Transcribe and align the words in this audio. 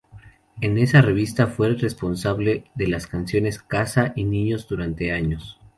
En 0.61 0.79
esa 0.79 1.03
revista 1.03 1.45
fue 1.45 1.75
responsable 1.75 2.63
de 2.73 2.87
las 2.87 3.03
secciones 3.03 3.59
"Casa" 3.59 4.13
y 4.15 4.23
"Niños" 4.23 4.67
durante 4.67 5.11
años. 5.11 5.59